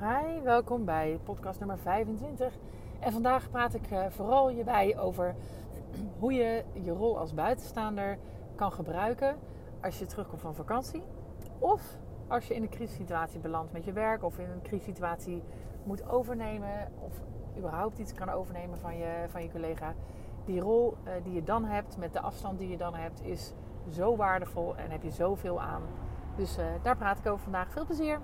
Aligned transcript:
Hi, 0.00 0.40
welkom 0.42 0.84
bij 0.84 1.20
podcast 1.24 1.58
nummer 1.58 1.78
25. 1.78 2.52
En 3.00 3.12
vandaag 3.12 3.50
praat 3.50 3.74
ik 3.74 3.90
uh, 3.90 4.06
vooral 4.08 4.50
je 4.50 4.64
bij 4.64 4.98
over 4.98 5.34
hoe 6.20 6.32
je 6.32 6.64
je 6.72 6.90
rol 6.90 7.18
als 7.18 7.34
buitenstaander 7.34 8.18
kan 8.54 8.72
gebruiken 8.72 9.36
als 9.82 9.98
je 9.98 10.06
terugkomt 10.06 10.40
van 10.40 10.54
vakantie. 10.54 11.02
Of 11.58 11.96
als 12.28 12.48
je 12.48 12.54
in 12.54 12.62
een 12.62 12.68
crisissituatie 12.68 13.40
belandt 13.40 13.72
met 13.72 13.84
je 13.84 13.92
werk 13.92 14.22
of 14.22 14.38
in 14.38 14.50
een 14.50 14.62
crisissituatie 14.62 15.42
moet 15.84 16.08
overnemen 16.08 16.92
of 16.98 17.20
überhaupt 17.56 17.98
iets 17.98 18.14
kan 18.14 18.28
overnemen 18.30 18.78
van 18.78 18.96
je, 18.96 19.24
van 19.28 19.42
je 19.42 19.50
collega. 19.50 19.94
Die 20.44 20.60
rol 20.60 20.96
uh, 21.04 21.12
die 21.22 21.32
je 21.32 21.42
dan 21.42 21.64
hebt 21.64 21.96
met 21.96 22.12
de 22.12 22.20
afstand 22.20 22.58
die 22.58 22.68
je 22.68 22.76
dan 22.76 22.94
hebt 22.94 23.22
is 23.22 23.52
zo 23.90 24.16
waardevol 24.16 24.76
en 24.76 24.90
heb 24.90 25.02
je 25.02 25.10
zoveel 25.10 25.60
aan. 25.60 25.82
Dus 26.36 26.58
uh, 26.58 26.64
daar 26.82 26.96
praat 26.96 27.18
ik 27.18 27.26
over 27.26 27.42
vandaag. 27.42 27.70
Veel 27.70 27.86
plezier! 27.86 28.20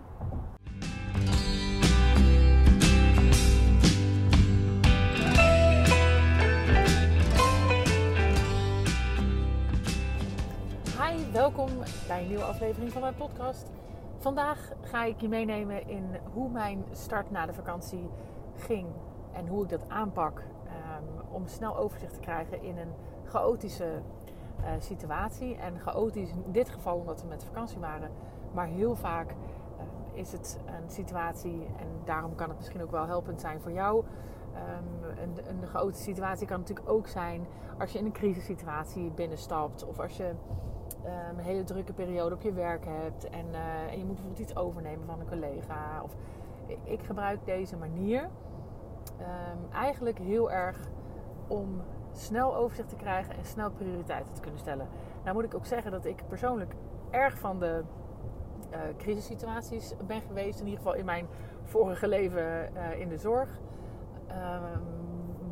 Welkom 11.35 11.69
bij 12.07 12.21
een 12.21 12.29
nieuwe 12.29 12.45
aflevering 12.45 12.93
van 12.93 13.01
mijn 13.01 13.15
podcast. 13.15 13.71
Vandaag 14.19 14.73
ga 14.81 15.05
ik 15.05 15.21
je 15.21 15.29
meenemen 15.29 15.89
in 15.89 16.05
hoe 16.33 16.51
mijn 16.51 16.85
start 16.93 17.31
na 17.31 17.47
de 17.47 17.53
vakantie 17.53 18.09
ging 18.57 18.87
en 19.33 19.47
hoe 19.47 19.63
ik 19.63 19.69
dat 19.69 19.89
aanpak 19.89 20.39
um, 20.39 21.35
om 21.35 21.47
snel 21.47 21.77
overzicht 21.77 22.15
te 22.15 22.21
krijgen 22.21 22.63
in 22.63 22.79
een 22.79 22.93
chaotische 23.25 24.03
uh, 24.61 24.67
situatie. 24.79 25.57
En 25.57 25.79
chaotisch 25.81 26.31
in 26.31 26.53
dit 26.53 26.69
geval 26.69 26.97
omdat 26.97 27.23
we 27.23 27.29
met 27.29 27.45
vakantie 27.45 27.79
waren, 27.79 28.11
maar 28.53 28.67
heel 28.67 28.97
vaak 28.97 29.31
uh, 29.31 30.19
is 30.19 30.33
het 30.33 30.59
een 30.67 30.91
situatie 30.91 31.67
en 31.79 31.87
daarom 32.05 32.35
kan 32.35 32.49
het 32.49 32.57
misschien 32.57 32.83
ook 32.83 32.91
wel 32.91 33.07
helpend 33.07 33.41
zijn 33.41 33.61
voor 33.61 33.73
jou. 33.73 34.05
Um, 34.55 35.19
een, 35.23 35.39
een 35.49 35.69
chaotische 35.69 36.05
situatie 36.05 36.47
kan 36.47 36.59
natuurlijk 36.59 36.89
ook 36.89 37.07
zijn 37.07 37.47
als 37.79 37.93
je 37.93 37.99
in 37.99 38.05
een 38.05 38.13
crisissituatie 38.13 39.11
binnenstapt 39.11 39.85
of 39.85 40.01
als 40.01 40.17
je 40.17 40.35
um, 41.05 41.39
een 41.39 41.45
hele 41.45 41.65
drukke 41.65 41.93
periode 41.93 42.35
op 42.35 42.43
je 42.43 42.53
werk 42.53 42.85
hebt 42.85 43.29
en, 43.29 43.47
uh, 43.53 43.93
en 43.93 43.99
je 43.99 44.05
moet 44.05 44.15
bijvoorbeeld 44.15 44.39
iets 44.39 44.57
overnemen 44.57 45.07
van 45.07 45.21
een 45.21 45.29
collega. 45.29 46.03
Of, 46.03 46.17
ik 46.85 47.03
gebruik 47.03 47.45
deze 47.45 47.77
manier 47.77 48.23
um, 48.23 49.73
eigenlijk 49.73 50.19
heel 50.19 50.51
erg 50.51 50.79
om 51.47 51.83
snel 52.13 52.57
overzicht 52.57 52.89
te 52.89 52.97
krijgen 52.97 53.37
en 53.37 53.45
snel 53.45 53.71
prioriteiten 53.71 54.35
te 54.35 54.41
kunnen 54.41 54.61
stellen. 54.61 54.89
Nou 55.23 55.35
moet 55.35 55.45
ik 55.45 55.55
ook 55.55 55.67
zeggen 55.67 55.91
dat 55.91 56.05
ik 56.05 56.23
persoonlijk 56.29 56.75
erg 57.11 57.39
van 57.39 57.59
de 57.59 57.83
uh, 58.73 58.79
crisissituaties 58.97 59.95
ben 60.07 60.21
geweest. 60.21 60.61
In 60.61 60.67
ieder 60.67 60.83
geval 60.83 60.95
in 60.95 61.05
mijn 61.05 61.27
vorige 61.63 62.09
leven 62.09 62.71
uh, 62.75 63.01
in 63.01 63.09
de 63.09 63.19
zorg. 63.19 63.49
Um, 64.29 65.03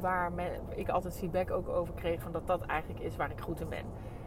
waar 0.01 0.33
ik 0.69 0.89
altijd 0.89 1.17
feedback 1.17 1.51
ook 1.51 1.69
over 1.69 1.95
kreeg 1.95 2.21
van 2.21 2.33
dat 2.33 2.47
dat 2.47 2.63
eigenlijk 2.63 3.01
is 3.01 3.17
waar 3.17 3.31
ik 3.31 3.41
goed 3.41 3.61
in 3.61 3.69
ben. 3.69 3.85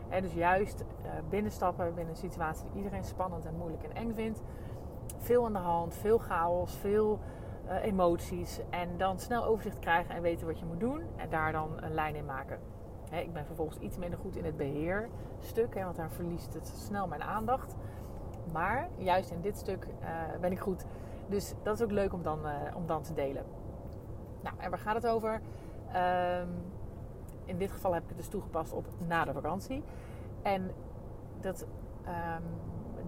Dus 0.09 0.33
juist 0.33 0.81
uh, 0.81 1.11
binnenstappen 1.29 1.93
binnen 1.95 2.13
een 2.13 2.19
situatie 2.19 2.65
die 2.69 2.77
iedereen 2.77 3.03
spannend 3.03 3.45
en 3.45 3.55
moeilijk 3.55 3.83
en 3.83 3.95
eng 3.95 4.13
vindt. 4.13 4.41
Veel 5.17 5.45
aan 5.45 5.53
de 5.53 5.59
hand, 5.59 5.95
veel 5.95 6.17
chaos, 6.17 6.75
veel 6.77 7.19
uh, 7.67 7.83
emoties. 7.83 8.59
En 8.69 8.97
dan 8.97 9.19
snel 9.19 9.45
overzicht 9.45 9.79
krijgen 9.79 10.15
en 10.15 10.21
weten 10.21 10.47
wat 10.47 10.59
je 10.59 10.65
moet 10.65 10.79
doen. 10.79 11.01
En 11.15 11.29
daar 11.29 11.51
dan 11.51 11.69
een 11.75 11.93
lijn 11.93 12.15
in 12.15 12.25
maken. 12.25 12.59
Ik 13.11 13.33
ben 13.33 13.45
vervolgens 13.45 13.77
iets 13.77 13.97
minder 13.97 14.19
goed 14.19 14.35
in 14.35 14.45
het 14.45 14.57
beheerstuk. 14.57 15.75
He, 15.75 15.83
want 15.83 15.95
daar 15.95 16.11
verliest 16.11 16.53
het 16.53 16.67
snel 16.67 17.07
mijn 17.07 17.23
aandacht. 17.23 17.75
Maar 18.51 18.89
juist 18.97 19.31
in 19.31 19.41
dit 19.41 19.57
stuk 19.57 19.87
uh, 20.01 20.39
ben 20.41 20.51
ik 20.51 20.59
goed. 20.59 20.85
Dus 21.27 21.53
dat 21.63 21.75
is 21.75 21.83
ook 21.83 21.91
leuk 21.91 22.13
om 22.13 22.23
dan, 22.23 22.39
om 22.75 22.85
dan 22.85 23.01
te 23.01 23.13
delen. 23.13 23.43
Nou, 24.41 24.55
en 24.59 24.69
waar 24.69 24.79
gaat 24.79 24.95
het 24.95 25.07
over? 25.07 25.41
Um, 25.95 26.73
in 27.45 27.57
dit 27.57 27.71
geval 27.71 27.93
heb 27.93 28.03
ik 28.03 28.09
het 28.09 28.17
dus 28.17 28.27
toegepast 28.27 28.73
op 28.73 28.85
na 29.07 29.25
de 29.25 29.33
vakantie. 29.33 29.83
En 30.41 30.71
dat 31.41 31.65
um, 32.07 32.43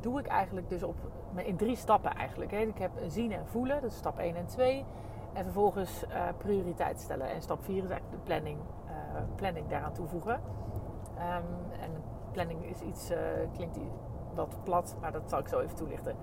doe 0.01 0.19
ik 0.19 0.27
eigenlijk 0.27 0.69
dus 0.69 0.83
op, 0.83 0.95
in 1.35 1.55
drie 1.55 1.75
stappen 1.75 2.11
eigenlijk. 2.11 2.51
Hè. 2.51 2.57
Ik 2.57 2.77
heb 2.77 2.91
zien 3.07 3.31
en 3.31 3.47
voelen, 3.47 3.81
dat 3.81 3.91
is 3.91 3.97
stap 3.97 4.17
1 4.17 4.35
en 4.35 4.45
2. 4.45 4.85
En 5.33 5.43
vervolgens 5.43 6.03
uh, 6.03 6.23
prioriteit 6.37 6.99
stellen. 6.99 7.29
En 7.29 7.41
stap 7.41 7.63
4 7.63 7.83
is 7.83 7.89
eigenlijk 7.89 8.11
de 8.11 8.23
planning, 8.23 8.59
uh, 8.85 8.93
planning 9.35 9.67
daaraan 9.67 9.93
toevoegen. 9.93 10.33
Um, 10.33 11.71
en 11.81 11.91
planning 12.31 12.65
is 12.65 12.81
iets, 12.81 13.11
uh, 13.11 13.17
klinkt 13.53 13.79
wat 14.33 14.57
plat, 14.63 14.95
maar 15.01 15.11
dat 15.11 15.29
zal 15.29 15.39
ik 15.39 15.47
zo 15.47 15.59
even 15.59 15.75
toelichten. 15.75 16.15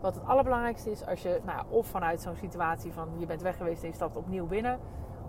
Wat 0.00 0.14
het 0.14 0.24
allerbelangrijkste 0.24 0.90
is 0.90 1.06
als 1.06 1.22
je, 1.22 1.40
nou, 1.44 1.64
of 1.68 1.86
vanuit 1.86 2.20
zo'n 2.20 2.36
situatie 2.36 2.92
van 2.92 3.08
je 3.18 3.26
bent 3.26 3.42
weg 3.42 3.56
geweest 3.56 3.82
en 3.82 3.88
je 3.88 3.94
stapt 3.94 4.16
opnieuw 4.16 4.46
binnen. 4.46 4.78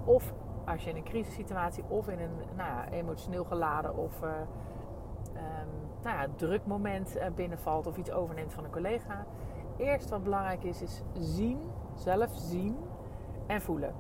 Of 0.06 0.34
als 0.66 0.84
je 0.84 0.90
in 0.90 0.96
een 0.96 1.04
crisissituatie 1.04 1.84
of 1.88 2.08
in 2.08 2.20
een 2.20 2.36
nou 2.56 2.70
ja, 2.70 2.90
emotioneel 2.90 3.44
geladen 3.44 3.98
of 3.98 4.22
uh, 6.04 6.22
druk 6.36 6.66
moment 6.66 7.18
uh, 7.18 7.26
binnenvalt 7.36 7.88
of 7.88 7.98
iets 7.98 8.12
overneemt 8.12 8.54
van 8.54 8.64
een 8.64 8.72
collega. 8.72 9.26
Eerst 9.78 10.10
wat 10.10 10.24
belangrijk 10.24 10.64
is, 10.64 10.82
is 10.82 11.02
zien, 11.14 11.60
zelf 11.94 12.30
zien 12.34 12.78
en 13.48 13.62
voelen. 13.62 13.94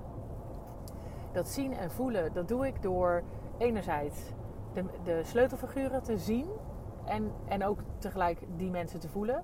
Dat 1.31 1.47
zien 1.47 1.73
en 1.73 1.91
voelen, 1.91 2.33
dat 2.33 2.47
doe 2.47 2.67
ik 2.67 2.81
door 2.81 3.23
enerzijds 3.57 4.31
de, 4.73 4.85
de 5.03 5.23
sleutelfiguren 5.23 6.03
te 6.03 6.17
zien 6.17 6.47
en, 7.05 7.31
en 7.47 7.65
ook 7.65 7.79
tegelijk 7.97 8.39
die 8.55 8.69
mensen 8.69 8.99
te 8.99 9.09
voelen. 9.09 9.43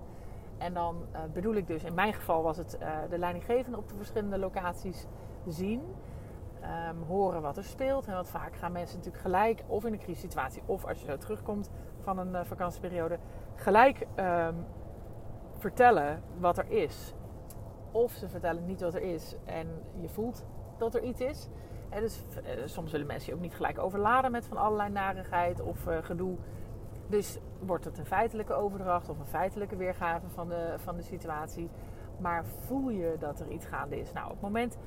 En 0.57 0.73
dan 0.73 0.95
uh, 1.13 1.19
bedoel 1.33 1.53
ik 1.53 1.67
dus, 1.67 1.83
in 1.83 1.93
mijn 1.93 2.13
geval 2.13 2.43
was 2.43 2.57
het 2.57 2.77
de 3.09 3.17
leidinggevende 3.17 3.77
op 3.77 3.89
de 3.89 3.95
verschillende 3.95 4.37
locaties 4.37 5.07
zien. 5.47 5.81
Um, 6.63 7.03
horen 7.07 7.41
wat 7.41 7.57
er 7.57 7.63
speelt. 7.63 8.07
En 8.07 8.13
wat 8.13 8.29
vaak 8.29 8.55
gaan 8.55 8.71
mensen 8.71 8.97
natuurlijk 8.97 9.23
gelijk, 9.23 9.63
of 9.67 9.85
in 9.85 9.93
een 9.93 9.99
crisissituatie, 9.99 10.61
of 10.65 10.85
als 10.85 10.99
je 10.99 11.05
zo 11.05 11.17
terugkomt 11.17 11.69
van 11.99 12.17
een 12.17 12.33
uh, 12.33 12.43
vakantieperiode, 12.43 13.17
gelijk 13.55 14.07
um, 14.19 14.65
vertellen 15.57 16.23
wat 16.39 16.57
er 16.57 16.69
is. 16.69 17.13
Of 17.91 18.11
ze 18.11 18.29
vertellen 18.29 18.65
niet 18.65 18.81
wat 18.81 18.93
er 18.93 19.01
is 19.01 19.35
en 19.45 19.67
je 19.99 20.09
voelt 20.09 20.45
dat 20.77 20.95
er 20.95 21.03
iets 21.03 21.21
is. 21.21 21.47
En 21.89 22.01
dus 22.01 22.25
uh, 22.43 22.65
soms 22.65 22.91
willen 22.91 23.07
mensen 23.07 23.29
je 23.29 23.35
ook 23.35 23.41
niet 23.41 23.55
gelijk 23.55 23.79
overladen 23.79 24.31
met 24.31 24.45
van 24.45 24.57
allerlei 24.57 24.89
narigheid 24.89 25.61
of 25.61 25.87
uh, 25.87 25.97
gedoe. 26.01 26.35
Dus 27.07 27.39
wordt 27.59 27.85
het 27.85 27.97
een 27.97 28.05
feitelijke 28.05 28.53
overdracht 28.53 29.09
of 29.09 29.19
een 29.19 29.25
feitelijke 29.25 29.75
weergave 29.75 30.29
van 30.29 30.49
de, 30.49 30.73
van 30.77 30.95
de 30.95 31.01
situatie. 31.01 31.69
Maar 32.17 32.45
voel 32.45 32.89
je 32.89 33.15
dat 33.19 33.39
er 33.39 33.47
iets 33.47 33.65
gaande 33.65 33.99
is? 33.99 34.13
Nou, 34.13 34.25
op 34.25 34.31
het 34.31 34.41
moment 34.41 34.77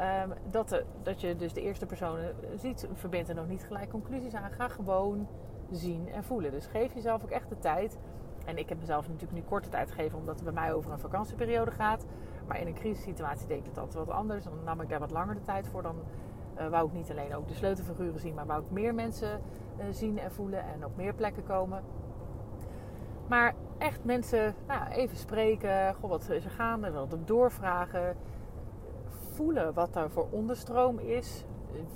um, 0.00 0.32
dat, 0.50 0.82
dat 1.02 1.20
je 1.20 1.36
dus 1.36 1.52
de 1.52 1.60
eerste 1.60 1.86
persoon 1.86 2.18
ziet, 2.56 2.88
verbind 2.92 3.28
er 3.28 3.34
nog 3.34 3.48
niet 3.48 3.64
gelijk 3.64 3.90
conclusies 3.90 4.34
aan. 4.34 4.50
Ga 4.50 4.68
gewoon 4.68 5.28
zien 5.70 6.08
en 6.08 6.24
voelen. 6.24 6.50
Dus 6.50 6.66
geef 6.66 6.94
jezelf 6.94 7.22
ook 7.22 7.30
echt 7.30 7.48
de 7.48 7.58
tijd. 7.58 7.98
En 8.44 8.58
ik 8.58 8.68
heb 8.68 8.78
mezelf 8.78 9.08
natuurlijk 9.08 9.32
nu 9.32 9.42
korte 9.42 9.68
tijd 9.68 9.90
gegeven, 9.90 10.18
omdat 10.18 10.34
het 10.34 10.44
bij 10.44 10.52
mij 10.52 10.72
over 10.72 10.92
een 10.92 10.98
vakantieperiode 10.98 11.70
gaat. 11.70 12.06
Maar 12.46 12.60
in 12.60 12.66
een 12.66 12.74
crisissituatie 12.74 13.46
deed 13.46 13.58
ik 13.58 13.66
het 13.66 13.78
altijd 13.78 14.04
wat 14.04 14.14
anders. 14.14 14.44
Dan 14.44 14.52
nam 14.64 14.80
ik 14.80 14.88
daar 14.88 15.00
wat 15.00 15.10
langer 15.10 15.34
de 15.34 15.42
tijd 15.42 15.68
voor. 15.68 15.82
Dan 15.82 15.96
uh, 16.58 16.68
wou 16.68 16.86
ik 16.86 16.92
niet 16.92 17.10
alleen 17.10 17.34
ook 17.34 17.48
de 17.48 17.54
sleutelfiguren 17.54 18.20
zien, 18.20 18.34
maar 18.34 18.46
wou 18.46 18.62
ik 18.62 18.70
meer 18.70 18.94
mensen 18.94 19.40
uh, 19.78 19.84
zien 19.90 20.18
en 20.18 20.32
voelen 20.32 20.64
en 20.64 20.84
op 20.84 20.96
meer 20.96 21.14
plekken 21.14 21.44
komen. 21.44 21.82
Maar 23.28 23.54
echt 23.78 24.04
mensen 24.04 24.54
nou, 24.66 24.88
even 24.88 25.16
spreken. 25.16 25.94
Wat 26.00 26.30
is 26.30 26.44
er 26.44 26.50
gaande? 26.50 26.90
Wat 26.90 27.16
doorvragen. 27.24 28.16
Voelen 29.32 29.74
wat 29.74 29.96
er 29.96 30.10
voor 30.10 30.26
onderstroom 30.30 30.98
is. 30.98 31.44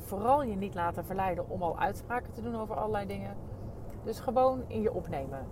Vooral 0.00 0.42
je 0.42 0.56
niet 0.56 0.74
laten 0.74 1.04
verleiden 1.04 1.48
om 1.48 1.62
al 1.62 1.78
uitspraken 1.78 2.32
te 2.32 2.42
doen 2.42 2.56
over 2.56 2.76
allerlei 2.76 3.06
dingen. 3.06 3.36
Dus 4.04 4.20
gewoon 4.20 4.62
in 4.66 4.80
je 4.80 4.92
opnemen. 4.92 5.46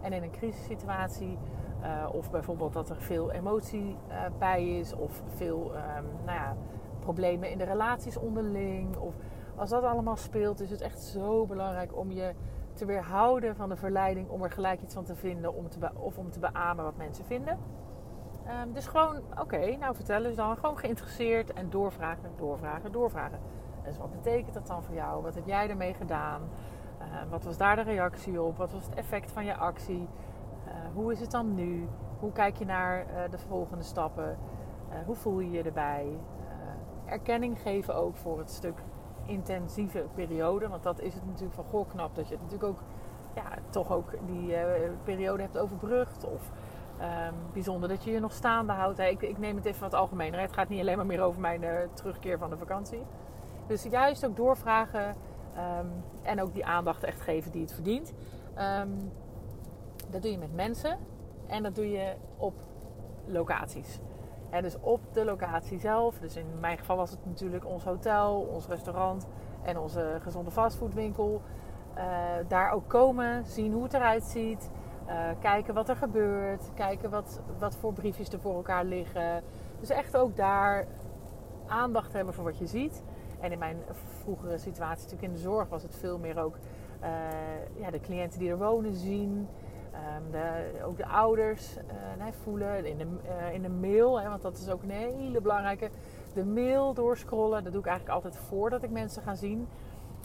En 0.00 0.12
in 0.12 0.22
een 0.22 0.30
crisissituatie, 0.30 1.38
uh, 1.82 2.08
of 2.12 2.30
bijvoorbeeld 2.30 2.72
dat 2.72 2.90
er 2.90 2.96
veel 2.96 3.30
emotie 3.30 3.96
uh, 4.08 4.24
bij 4.38 4.78
is, 4.78 4.94
of 4.94 5.22
veel 5.26 5.72
um, 5.74 6.04
nou 6.24 6.38
ja, 6.38 6.56
problemen 7.00 7.50
in 7.50 7.58
de 7.58 7.64
relaties 7.64 8.16
onderling. 8.16 8.96
Of 8.96 9.14
als 9.56 9.70
dat 9.70 9.82
allemaal 9.82 10.16
speelt, 10.16 10.60
is 10.60 10.70
het 10.70 10.80
echt 10.80 11.02
zo 11.02 11.46
belangrijk 11.46 11.96
om 11.96 12.10
je 12.10 12.34
te 12.72 12.84
weerhouden 12.84 13.56
van 13.56 13.68
de 13.68 13.76
verleiding 13.76 14.28
om 14.28 14.42
er 14.42 14.50
gelijk 14.50 14.82
iets 14.82 14.94
van 14.94 15.04
te 15.04 15.16
vinden 15.16 15.54
om 15.54 15.68
te 15.68 15.90
of 15.94 16.18
om 16.18 16.30
te 16.30 16.38
beamen 16.38 16.84
wat 16.84 16.96
mensen 16.96 17.24
vinden. 17.24 17.58
Um, 18.46 18.72
dus 18.72 18.86
gewoon, 18.86 19.16
oké, 19.38 19.76
nou 19.76 19.94
vertellen 19.94 20.30
ze 20.30 20.36
dan. 20.36 20.56
Gewoon 20.56 20.78
geïnteresseerd 20.78 21.52
en 21.52 21.70
doorvragen, 21.70 22.30
doorvragen, 22.36 22.92
doorvragen. 22.92 23.38
Dus 23.84 23.98
wat 23.98 24.10
betekent 24.10 24.54
dat 24.54 24.66
dan 24.66 24.82
voor 24.82 24.94
jou? 24.94 25.22
Wat 25.22 25.34
heb 25.34 25.46
jij 25.46 25.68
ermee 25.68 25.94
gedaan? 25.94 26.42
Uh, 27.00 27.30
wat 27.30 27.44
was 27.44 27.56
daar 27.56 27.76
de 27.76 27.82
reactie 27.82 28.42
op? 28.42 28.56
Wat 28.56 28.72
was 28.72 28.84
het 28.84 28.94
effect 28.94 29.32
van 29.32 29.44
je 29.44 29.56
actie? 29.56 30.08
Uh, 30.66 30.72
hoe 30.94 31.12
is 31.12 31.20
het 31.20 31.30
dan 31.30 31.54
nu? 31.54 31.88
Hoe 32.18 32.32
kijk 32.32 32.56
je 32.56 32.64
naar 32.64 33.06
uh, 33.06 33.30
de 33.30 33.38
volgende 33.38 33.84
stappen? 33.84 34.38
hoe 35.06 35.14
voel 35.14 35.40
je 35.40 35.50
je 35.50 35.62
erbij? 35.62 36.18
erkenning 37.06 37.60
geven 37.60 37.94
ook 37.94 38.16
voor 38.16 38.38
het 38.38 38.50
stuk 38.50 38.82
intensieve 39.26 40.06
periode. 40.14 40.68
Want 40.68 40.82
dat 40.82 41.00
is 41.00 41.14
het 41.14 41.26
natuurlijk 41.26 41.54
van 41.54 41.64
goh 41.64 41.88
knap 41.88 42.14
dat 42.14 42.28
je 42.28 42.34
het 42.34 42.42
natuurlijk 42.42 42.70
ook 42.70 42.82
ja, 43.34 43.58
toch 43.70 43.92
ook 43.92 44.10
die 44.26 44.54
periode 45.04 45.42
hebt 45.42 45.58
overbrugd. 45.58 46.24
Of 46.24 46.50
Ehm, 47.00 47.34
bijzonder 47.52 47.88
dat 47.88 48.04
je 48.04 48.10
je 48.10 48.20
nog 48.20 48.32
staande 48.32 48.72
houdt. 48.72 48.98
Ik, 48.98 49.22
ik, 49.22 49.38
neem 49.38 49.56
het 49.56 49.64
even 49.64 49.80
wat 49.80 49.94
algemener. 49.94 50.40
Het 50.40 50.52
gaat 50.52 50.68
niet 50.68 50.80
alleen 50.80 50.96
maar 50.96 51.06
meer 51.06 51.22
over 51.22 51.40
mijn 51.40 51.62
uh, 51.62 51.70
terugkeer 51.92 52.38
van 52.38 52.50
de 52.50 52.56
vakantie. 52.56 53.02
Dus 53.66 53.82
juist 53.82 54.26
ook 54.26 54.36
doorvragen 54.36 55.14
um, 55.78 56.04
en 56.22 56.42
ook 56.42 56.54
die 56.54 56.64
aandacht 56.64 57.04
echt 57.04 57.20
geven 57.20 57.52
die 57.52 57.60
het 57.60 57.72
verdient. 57.72 58.12
Um, 58.58 59.12
dat 60.10 60.22
doe 60.22 60.30
je 60.30 60.38
met 60.38 60.54
mensen 60.54 60.98
en 61.46 61.62
dat 61.62 61.74
doe 61.74 61.90
je 61.90 62.14
op 62.36 62.54
locaties. 63.26 63.98
En 64.50 64.62
dus 64.62 64.76
op 64.80 65.00
de 65.12 65.24
locatie 65.24 65.78
zelf. 65.78 66.18
Dus 66.18 66.36
in 66.36 66.46
mijn 66.60 66.78
geval 66.78 66.96
was 66.96 67.10
het 67.10 67.26
natuurlijk 67.26 67.66
ons 67.66 67.84
hotel, 67.84 68.40
ons 68.40 68.66
restaurant 68.66 69.26
en 69.62 69.78
onze 69.78 70.18
gezonde 70.22 70.50
fastfoodwinkel. 70.50 71.42
Uh, 71.96 72.04
daar 72.48 72.70
ook 72.70 72.88
komen, 72.88 73.44
zien 73.44 73.72
hoe 73.72 73.82
het 73.82 73.94
eruit 73.94 74.24
ziet. 74.24 74.70
Uh, 75.10 75.30
kijken 75.40 75.74
wat 75.74 75.88
er 75.88 75.96
gebeurt. 75.96 76.70
Kijken 76.74 77.10
wat, 77.10 77.40
wat 77.58 77.76
voor 77.76 77.92
briefjes 77.92 78.28
er 78.28 78.40
voor 78.40 78.54
elkaar 78.54 78.84
liggen. 78.84 79.42
Dus 79.80 79.90
echt 79.90 80.16
ook 80.16 80.36
daar 80.36 80.86
aandacht 81.66 82.12
hebben 82.12 82.34
voor 82.34 82.44
wat 82.44 82.58
je 82.58 82.66
ziet. 82.66 83.02
En 83.40 83.52
in 83.52 83.58
mijn 83.58 83.76
vroegere 83.94 84.58
situatie, 84.58 85.02
natuurlijk 85.02 85.22
in 85.22 85.32
de 85.32 85.38
zorg, 85.38 85.68
was 85.68 85.82
het 85.82 85.96
veel 85.96 86.18
meer 86.18 86.42
ook 86.42 86.56
uh, 87.02 87.08
ja, 87.80 87.90
de 87.90 88.00
cliënten 88.00 88.38
die 88.38 88.50
er 88.50 88.58
wonen 88.58 88.94
zien. 88.94 89.48
De, 90.30 90.80
ook 90.84 90.96
de 90.96 91.06
ouders 91.06 91.76
nee, 92.18 92.32
voelen 92.32 92.84
in 92.86 92.98
de, 92.98 93.06
in 93.52 93.62
de 93.62 93.68
mail, 93.68 94.20
hè, 94.20 94.28
want 94.28 94.42
dat 94.42 94.58
is 94.58 94.70
ook 94.70 94.82
een 94.82 94.90
hele 94.90 95.40
belangrijke. 95.40 95.90
De 96.34 96.44
mail 96.44 96.94
doorscrollen, 96.94 97.64
dat 97.64 97.72
doe 97.72 97.80
ik 97.80 97.86
eigenlijk 97.86 98.16
altijd 98.16 98.36
voordat 98.36 98.82
ik 98.82 98.90
mensen 98.90 99.22
ga 99.22 99.34
zien. 99.34 99.68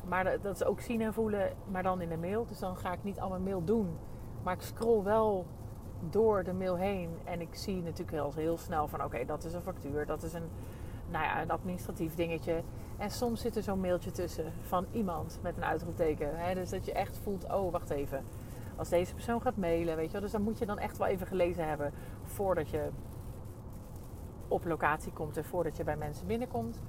Maar 0.08 0.24
dat, 0.24 0.44
dat 0.44 0.56
is 0.56 0.64
ook 0.64 0.80
zien 0.80 1.02
en 1.02 1.14
voelen, 1.14 1.52
maar 1.72 1.84
dan 1.84 2.02
in 2.02 2.10
de 2.10 2.18
mail. 2.18 2.46
Dus 2.46 2.60
dan 2.60 2.78
ga 2.78 2.92
ik 2.92 3.04
niet 3.04 3.20
al 3.20 3.30
mijn 3.30 3.44
mail 3.44 3.64
doen. 3.64 3.98
Maar 4.46 4.54
ik 4.54 4.62
scroll 4.62 5.04
wel 5.04 5.46
door 6.10 6.44
de 6.44 6.54
mail 6.54 6.76
heen. 6.76 7.10
En 7.24 7.42
ik 7.42 7.56
zie 7.56 7.82
natuurlijk 7.82 8.12
heel, 8.12 8.34
heel 8.36 8.58
snel 8.58 8.88
van 8.88 9.04
oké, 9.04 9.26
dat 9.26 9.44
is 9.44 9.54
een 9.54 9.62
factuur, 9.62 10.06
dat 10.06 10.24
is 10.24 10.34
een, 10.34 10.50
nou 11.10 11.24
ja, 11.24 11.42
een 11.42 11.52
administratief 11.52 12.16
dingetje. 12.16 12.64
En 12.98 13.12
soms 13.12 13.42
zit 13.42 13.56
er 13.56 13.64
zo'n 13.64 13.80
mailtje 13.80 14.12
tussen 14.12 14.54
van 14.62 14.86
iemand 14.92 15.40
met 15.42 15.58
een 15.58 15.66
uitroepteken. 15.66 16.30
Hè? 16.34 16.54
Dus 16.54 16.70
dat 16.70 16.86
je 16.86 16.94
echt 16.94 17.18
voelt, 17.18 17.54
oh 17.54 17.72
wacht 17.72 17.90
even. 17.90 18.24
Als 18.76 18.90
deze 18.90 19.14
persoon 19.14 19.42
gaat 19.42 19.58
mailen, 19.58 19.96
weet 19.96 20.06
je 20.06 20.12
wel. 20.12 20.22
Dus 20.22 20.32
dan 20.32 20.42
moet 20.42 20.58
je 20.58 20.66
dan 20.66 20.80
echt 20.80 20.98
wel 20.98 21.08
even 21.08 21.28
gelezen 21.28 21.68
hebben 21.68 21.94
voordat 22.24 22.70
je 22.70 22.90
op 24.48 24.66
locatie 24.66 25.12
komt 25.12 25.38
en 25.38 25.46
voordat 25.46 25.78
je 25.78 25.84
bij 25.84 25.98
mensen 25.98 26.28
binnenkomt. 26.28 26.82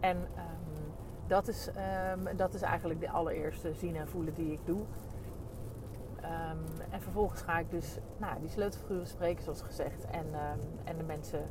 En 0.00 0.16
um, 0.16 0.92
dat, 1.26 1.48
is, 1.48 1.68
um, 2.12 2.36
dat 2.36 2.54
is 2.54 2.62
eigenlijk 2.62 3.00
de 3.00 3.10
allereerste 3.10 3.74
zien 3.74 3.96
en 3.96 4.08
voelen 4.08 4.34
die 4.34 4.52
ik 4.52 4.60
doe. 4.64 4.80
Um, 6.28 6.80
en 6.90 7.00
vervolgens 7.00 7.40
ga 7.40 7.58
ik 7.58 7.70
dus 7.70 7.98
nou, 8.16 8.40
die 8.40 8.48
sleutelfiguren 8.48 9.06
spreken, 9.06 9.42
zoals 9.42 9.62
gezegd. 9.62 10.04
En, 10.04 10.26
en 10.84 10.96
de 10.96 11.04
mensen 11.04 11.46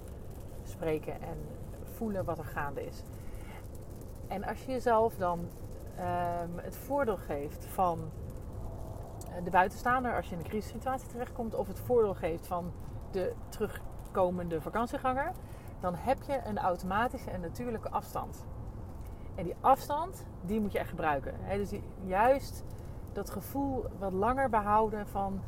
spreken 0.63 1.21
en 1.21 1.37
voelen 1.83 2.25
wat 2.25 2.37
er 2.37 2.45
gaande 2.45 2.85
is. 2.85 3.03
En 4.27 4.43
als 4.43 4.65
je 4.65 4.71
jezelf 4.71 5.15
dan 5.15 5.49
het 6.55 6.75
voordeel 6.75 7.17
geeft 7.17 7.65
van 7.65 7.99
de 9.43 9.49
buitenstaander 9.49 10.15
als 10.15 10.25
je 10.25 10.35
in 10.35 10.39
een 10.39 10.47
crisissituatie 10.47 11.07
terechtkomt, 11.07 11.55
of 11.55 11.67
het 11.67 11.79
voordeel 11.79 12.13
geeft 12.13 12.47
van 12.47 12.71
de 13.11 13.33
terugkomende 13.49 14.61
vakantieganger, 14.61 15.31
dan 15.79 15.95
heb 15.95 16.17
je 16.27 16.41
een 16.45 16.57
automatische 16.57 17.29
en 17.29 17.41
natuurlijke 17.41 17.89
afstand. 17.89 18.45
En 19.35 19.43
die 19.43 19.55
afstand, 19.61 20.25
die 20.41 20.59
moet 20.59 20.71
je 20.71 20.79
echt 20.79 20.89
gebruiken. 20.89 21.33
dus 21.49 21.73
juist 22.05 22.63
dat 23.17 23.29
gevoel 23.29 23.85
wat 23.99 24.13
langer 24.13 24.49
behouden 24.49 25.07
van 25.07 25.39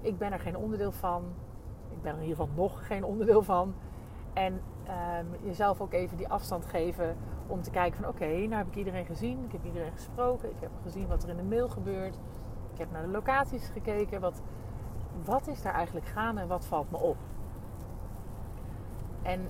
ik 0.00 0.18
ben 0.18 0.32
er 0.32 0.40
geen 0.40 0.56
onderdeel 0.56 0.92
van. 0.92 1.24
Ik 1.90 2.02
ben 2.02 2.14
in 2.14 2.22
ieder 2.22 2.36
geval 2.36 2.54
nog 2.54 2.86
geen 2.86 3.04
onderdeel 3.04 3.42
van. 3.42 3.74
En 4.32 4.52
um, 4.52 5.26
jezelf 5.42 5.80
ook 5.80 5.92
even 5.92 6.16
die 6.16 6.28
afstand 6.28 6.66
geven 6.66 7.16
om 7.46 7.62
te 7.62 7.70
kijken 7.70 8.00
van 8.00 8.08
oké, 8.08 8.24
okay, 8.24 8.44
nou 8.44 8.54
heb 8.54 8.66
ik 8.66 8.76
iedereen 8.76 9.06
gezien. 9.06 9.44
Ik 9.44 9.52
heb 9.52 9.64
iedereen 9.64 9.92
gesproken. 9.92 10.50
Ik 10.50 10.60
heb 10.60 10.70
gezien 10.82 11.06
wat 11.06 11.22
er 11.22 11.28
in 11.28 11.36
de 11.36 11.42
mail 11.42 11.68
gebeurt. 11.68 12.18
Ik 12.72 12.78
heb 12.78 12.90
naar 12.92 13.02
de 13.02 13.08
locaties 13.08 13.68
gekeken. 13.68 14.20
Wat, 14.20 14.42
wat 15.24 15.46
is 15.46 15.62
daar 15.62 15.74
eigenlijk 15.74 16.06
gaande 16.06 16.40
en 16.40 16.48
wat 16.48 16.66
valt 16.66 16.90
me 16.90 16.98
op? 16.98 17.16
En 19.22 19.48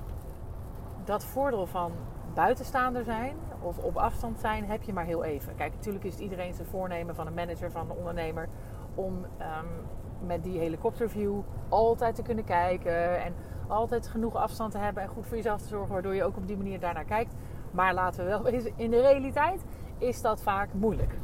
dat 1.04 1.24
voordeel 1.24 1.66
van 1.66 1.92
buitenstaander 2.34 3.04
zijn 3.04 3.36
of 3.60 3.78
op 3.78 3.96
afstand 3.96 4.38
zijn 4.38 4.64
heb 4.64 4.82
je 4.82 4.92
maar 4.92 5.04
heel 5.04 5.24
even. 5.24 5.54
Kijk, 5.54 5.72
natuurlijk 5.74 6.04
is 6.04 6.12
het 6.12 6.22
iedereen 6.22 6.54
zijn 6.54 6.68
voornemen 6.68 7.14
van 7.14 7.26
een 7.26 7.34
manager, 7.34 7.70
van 7.70 7.90
een 7.90 7.96
ondernemer 7.96 8.48
om 8.94 9.14
um, 9.14 10.26
met 10.26 10.42
die 10.42 10.58
helikopterview 10.58 11.40
altijd 11.68 12.14
te 12.14 12.22
kunnen 12.22 12.44
kijken 12.44 13.22
en 13.24 13.34
altijd 13.68 14.08
genoeg 14.08 14.34
afstand 14.34 14.72
te 14.72 14.78
hebben 14.78 15.02
en 15.02 15.08
goed 15.08 15.26
voor 15.26 15.36
jezelf 15.36 15.60
te 15.60 15.68
zorgen, 15.68 15.92
waardoor 15.92 16.14
je 16.14 16.24
ook 16.24 16.36
op 16.36 16.46
die 16.46 16.56
manier 16.56 16.80
daarnaar 16.80 17.04
kijkt. 17.04 17.34
Maar 17.70 17.94
laten 17.94 18.24
we 18.24 18.30
wel 18.30 18.42
wezen, 18.52 18.72
in 18.76 18.90
de 18.90 19.00
realiteit 19.00 19.64
is 19.98 20.22
dat 20.22 20.42
vaak 20.42 20.68
moeilijk. 20.72 21.18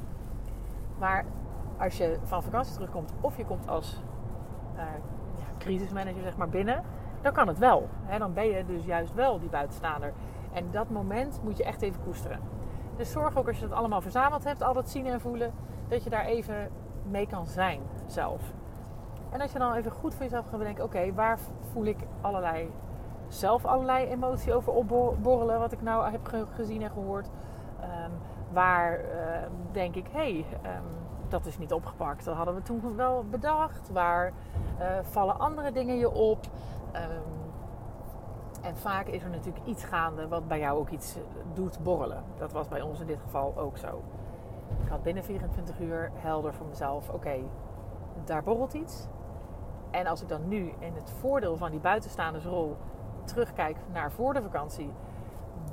Maar 0.99 1.25
als 1.79 1.97
je 1.97 2.19
van 2.23 2.43
vakantie 2.43 2.75
terugkomt 2.75 3.13
of 3.21 3.37
je 3.37 3.45
komt 3.45 3.69
als 3.69 4.03
uh, 4.75 4.83
ja, 5.39 5.45
crisismanager 5.59 6.23
zeg 6.23 6.37
maar 6.37 6.49
binnen, 6.49 6.83
dan 7.23 7.33
kan 7.33 7.49
het 7.49 7.59
wel. 7.59 7.89
dan 8.19 8.33
ben 8.33 8.47
je 8.47 8.67
dus 8.67 8.85
juist 8.85 9.15
wel 9.15 9.41
die 9.41 9.49
buitenstaander. 9.49 10.13
En 10.57 10.71
dat 10.71 10.91
moment 10.91 11.41
moet 11.43 11.57
je 11.57 11.65
echt 11.65 11.83
even 11.83 12.03
koesteren. 12.03 12.41
Dus 12.97 13.11
zorg 13.11 13.37
ook 13.37 13.49
als 13.49 13.59
je 13.59 13.69
dat 13.69 13.79
allemaal 13.79 14.01
verzameld 14.01 14.45
hebt, 14.45 14.63
al 14.63 14.73
dat 14.73 14.91
zien 14.91 15.07
en 15.07 15.21
voelen, 15.21 15.53
dat 15.89 16.05
je 16.05 16.11
daar 16.11 16.25
even 16.25 16.71
mee 17.03 17.27
kan 17.27 17.47
zijn 17.47 17.81
zelf. 18.07 18.53
En 19.31 19.41
als 19.41 19.53
je 19.53 19.59
dan 19.59 19.75
even 19.75 19.91
goed 19.91 20.15
voor 20.15 20.23
jezelf 20.23 20.49
gaat 20.49 20.59
bedenken, 20.59 20.85
oké, 20.85 21.13
waar 21.15 21.39
voel 21.73 21.85
ik 21.85 21.99
allerlei, 22.21 22.71
zelf 23.29 23.65
allerlei 23.65 24.07
emotie 24.07 24.55
over 24.55 24.73
opborrelen, 24.73 25.59
wat 25.59 25.73
ik 25.73 25.83
nou 25.83 26.11
heb 26.11 26.47
gezien 26.55 26.83
en 26.83 26.91
gehoord. 26.91 27.31
Um, 27.81 28.13
waar 28.53 29.01
uh, 29.01 29.05
denk 29.73 29.95
ik, 29.95 30.07
hé, 30.13 30.19
hey, 30.19 30.75
um, 30.77 30.83
dat 31.29 31.47
is 31.47 31.59
niet 31.59 31.73
opgepakt. 31.73 32.25
Dat 32.25 32.37
hadden 32.37 32.55
we 32.55 32.63
toen 32.63 32.97
wel 32.97 33.25
bedacht. 33.31 33.91
Waar 33.93 34.33
uh, 34.81 34.87
vallen 35.03 35.39
andere 35.39 35.73
dingen 35.73 35.99
je 35.99 36.11
op? 36.11 36.39
Um, 36.95 37.46
en 38.67 38.77
vaak 38.77 39.07
is 39.07 39.23
er 39.23 39.31
natuurlijk 39.31 39.67
iets 39.67 39.85
gaande 39.85 40.29
wat 40.29 40.49
bij 40.49 40.59
jou 40.59 40.79
ook 40.79 40.91
iets 40.91 41.17
doet 41.55 41.79
borrelen. 41.83 42.25
Dat 42.39 42.53
was 42.53 42.69
bij 42.69 42.81
ons 42.81 43.01
in 43.01 43.07
dit 43.07 43.21
geval 43.21 43.53
ook 43.57 43.79
zo. 43.79 44.03
Ik 44.83 44.89
had 44.89 45.03
binnen 45.03 45.25
24 45.25 45.81
uur 45.81 46.11
helder 46.15 46.55
voor 46.55 46.67
mezelf: 46.67 47.09
oké, 47.09 47.37
daar 48.25 48.43
borrelt 48.43 48.73
iets. 48.73 49.07
En 49.91 50.07
als 50.07 50.23
ik 50.23 50.29
dan 50.29 50.49
nu 50.49 50.73
in 50.79 50.95
het 50.95 51.11
voordeel 51.21 51.57
van 51.57 51.71
die 51.71 51.81
buitenstaandersrol 51.81 52.77
terugkijk 53.25 53.77
naar 53.93 54.13
voor 54.13 54.35
de 54.35 54.43
vakantie, 54.43 54.93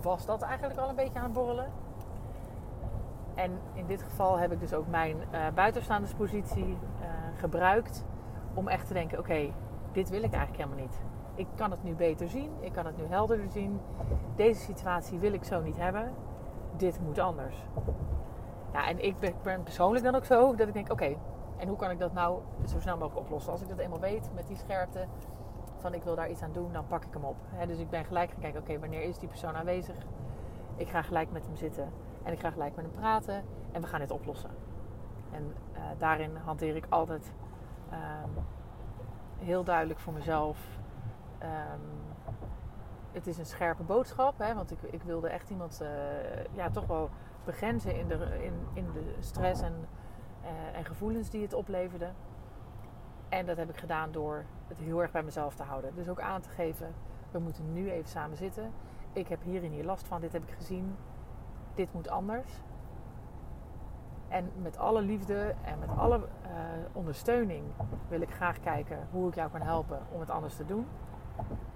was 0.02 0.26
dat 0.26 0.42
eigenlijk 0.42 0.80
al 0.80 0.90
een 0.90 0.96
beetje 0.96 1.20
aan 1.20 1.24
het 1.24 1.34
borrelen. 1.34 1.72
En 3.36 3.60
in 3.74 3.86
dit 3.86 4.04
geval 4.04 4.38
heb 4.38 4.52
ik 4.52 4.60
dus 4.60 4.74
ook 4.74 4.88
mijn 4.88 5.18
uh, 5.18 5.48
buitenstaanderspositie 5.56 6.66
uh, 6.66 7.08
gebruikt 7.38 8.06
om 8.54 8.68
echt 8.68 8.88
te 8.88 8.94
denken: 8.94 9.20
oké, 9.20 9.54
dit 9.92 10.10
wil 10.10 10.24
ik 10.24 10.34
eigenlijk 10.34 10.64
helemaal 10.64 10.86
niet. 10.86 11.02
Ik 11.36 11.48
kan 11.56 11.72
het 11.72 11.84
nu 11.84 11.94
beter 11.94 12.30
zien, 12.30 12.52
ik 12.60 12.72
kan 12.74 12.86
het 12.86 12.98
nu 12.98 13.04
helderder 13.04 13.50
zien. 13.50 13.80
Deze 14.36 14.62
situatie 14.62 15.20
wil 15.20 15.34
ik 15.34 15.44
zo 15.44 15.62
niet 15.62 15.78
hebben. 15.78 16.14
Dit 16.78 17.00
moet 17.00 17.20
anders. 17.20 17.56
Ja, 18.74 18.88
en 18.88 19.04
ik 19.04 19.16
ben 19.42 19.64
persoonlijk 19.64 20.06
dan 20.06 20.16
ook 20.16 20.26
zo 20.26 20.56
dat 20.56 20.68
ik 20.68 20.74
denk: 20.74 20.92
oké, 20.92 21.16
en 21.58 21.68
hoe 21.68 21.78
kan 21.78 21.92
ik 21.92 22.00
dat 22.00 22.14
nou 22.14 22.40
zo 22.68 22.80
snel 22.80 22.98
mogelijk 22.98 23.26
oplossen? 23.26 23.52
Als 23.52 23.62
ik 23.62 23.70
dat 23.70 23.78
eenmaal 23.78 24.00
weet 24.00 24.30
met 24.36 24.48
die 24.48 24.58
scherpte 24.58 25.06
van 25.78 25.94
ik 25.94 26.04
wil 26.04 26.16
daar 26.16 26.30
iets 26.30 26.42
aan 26.42 26.52
doen, 26.52 26.74
dan 26.74 26.88
pak 26.88 27.06
ik 27.06 27.14
hem 27.14 27.24
op. 27.24 27.36
dus 27.68 27.80
ik 27.80 27.90
ben 27.90 28.06
gelijk 28.06 28.32
gaan 28.32 28.42
kijken: 28.42 28.62
oké, 28.62 28.80
wanneer 28.80 29.02
is 29.02 29.18
die 29.18 29.30
persoon 29.30 29.56
aanwezig? 29.56 29.96
Ik 30.76 30.90
ga 30.90 31.02
gelijk 31.02 31.32
met 31.32 31.46
hem 31.46 31.56
zitten 31.56 31.90
en 32.24 32.34
ik 32.34 32.40
ga 32.40 32.52
gelijk 32.52 32.76
met 32.76 32.86
hem 32.86 32.94
praten 32.94 33.44
en 33.72 33.82
we 33.82 33.88
gaan 33.88 34.00
dit 34.00 34.12
oplossen. 34.12 34.50
En 35.32 35.54
uh, 35.74 35.80
daarin 35.98 36.36
hanteer 36.46 36.76
ik 36.76 36.86
altijd 36.90 37.34
um, 37.92 38.44
heel 39.38 39.64
duidelijk 39.64 40.00
voor 40.00 40.14
mezelf. 40.14 40.58
Um, 41.44 41.82
het 43.12 43.28
is 43.28 43.38
een 43.38 43.46
scherpe 43.46 43.84
boodschap, 43.84 44.38
hè, 44.38 44.54
want 44.56 44.72
ik, 44.72 44.82
ik 44.82 45.04
wilde 45.04 45.28
echt 45.28 45.50
iemand 45.50 45.80
uh, 45.82 45.88
ja, 46.52 46.70
toch 46.70 46.86
wel 46.86 47.10
begrenzen 47.44 47.96
in 47.96 48.08
de, 48.08 48.44
in, 48.44 48.54
in 48.74 48.92
de 48.92 49.16
stress 49.20 49.62
en, 49.62 49.74
uh, 50.44 50.78
en 50.78 50.86
gevoelens 50.86 51.30
die 51.30 51.42
het 51.42 51.54
opleverde. 51.54 52.10
En 53.30 53.46
dat 53.46 53.58
heb 53.58 53.70
ik 53.70 53.78
gedaan 53.78 54.12
door 54.12 54.46
het 54.68 54.78
heel 54.78 55.02
erg 55.02 55.12
bij 55.12 55.24
mezelf 55.24 55.56
te 55.56 55.64
houden. 55.64 55.96
Dus 55.96 56.10
ook 56.10 56.20
aan 56.20 56.42
te 56.42 56.50
geven, 56.50 56.94
we 57.32 57.40
moeten 57.40 57.74
nu 57.74 57.92
even 57.92 58.10
samen 58.10 58.38
zitten. 58.38 58.72
Ik 59.14 59.28
heb 59.28 59.44
hierin 59.44 59.72
hier 59.72 59.86
last 59.86 60.08
van, 60.08 60.22
dit 60.22 60.34
heb 60.34 60.44
ik 60.44 60.56
gezien 60.56 60.96
dit 61.76 61.94
moet 61.94 62.10
anders. 62.10 62.62
En 64.28 64.52
met 64.62 64.78
alle 64.78 65.02
liefde 65.02 65.56
en 65.62 65.80
met 65.80 65.90
alle 65.98 66.18
uh, 66.18 66.24
ondersteuning 66.92 67.64
wil 68.08 68.22
ik 68.22 68.32
graag 68.32 68.60
kijken 68.60 69.08
hoe 69.12 69.28
ik 69.28 69.36
jou 69.36 69.52
kan 69.52 69.62
helpen 69.62 70.00
om 70.12 70.20
het 70.20 70.30
anders 70.30 70.56
te 70.56 70.66
doen. 70.66 70.88